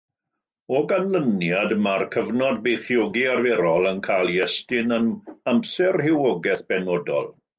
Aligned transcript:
O 0.77 0.79
ganlyniad, 0.91 1.75
mae'r 1.87 2.05
cyfnod 2.15 2.57
beichiogi 2.63 3.25
arferol 3.35 3.89
yn 3.91 4.01
cael 4.09 4.31
ei 4.33 4.41
estyn 4.47 4.97
am 4.99 5.07
amser 5.53 6.01
rhywogaeth-benodol. 6.03 7.33